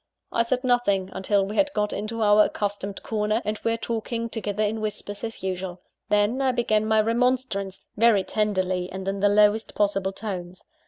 I 0.31 0.41
said 0.41 0.63
nothing 0.63 1.11
until 1.13 1.45
we 1.45 1.57
had 1.57 1.71
got 1.73 1.93
into 1.93 2.23
our 2.23 2.45
accustomed 2.45 3.03
corner, 3.03 3.39
and 3.45 3.59
were 3.59 3.77
talking 3.77 4.29
together 4.29 4.63
in 4.63 4.81
whispers 4.81 5.23
as 5.23 5.43
usual. 5.43 5.79
Then 6.09 6.41
I 6.41 6.53
began 6.53 6.87
my 6.87 6.99
remonstrance 7.01 7.83
very 7.95 8.23
tenderly, 8.23 8.89
and 8.91 9.07
in 9.07 9.19
the 9.19 9.29
lowest 9.29 9.75
possible 9.75 10.11
tones. 10.11 10.63